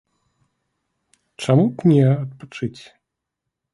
[1.45, 2.81] Чаму б не адпачыць?